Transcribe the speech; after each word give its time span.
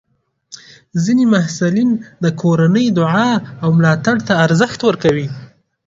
ځینې 1.03 1.23
محصلین 1.33 1.89
د 2.23 2.25
کورنۍ 2.41 2.87
دعا 2.99 3.31
او 3.63 3.69
ملاتړ 3.77 4.15
ته 4.27 4.33
ارزښت 4.45 4.79
ورکوي. 4.83 5.27